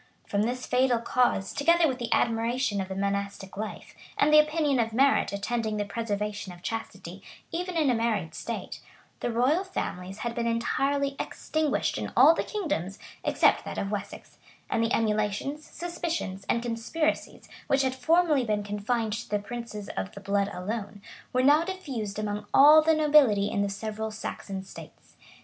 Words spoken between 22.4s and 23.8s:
all the nobility in the